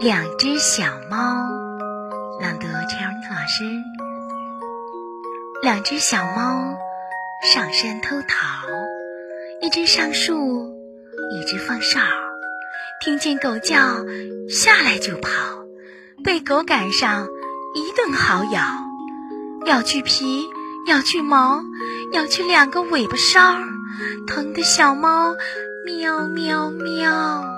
[0.00, 1.16] 两只小猫，
[2.40, 3.64] 朗读陈老师。
[5.60, 6.76] 两只小猫
[7.42, 8.68] 上山偷桃，
[9.60, 10.72] 一只上树，
[11.32, 11.98] 一只放哨。
[13.00, 13.76] 听见狗叫，
[14.48, 15.64] 下来就跑，
[16.22, 17.26] 被狗赶上，
[17.74, 18.62] 一顿好咬，
[19.66, 20.48] 咬去皮，
[20.86, 21.60] 咬去毛，
[22.12, 23.56] 咬去两个尾巴梢，
[24.28, 25.34] 疼的小猫
[25.84, 27.57] 喵喵喵。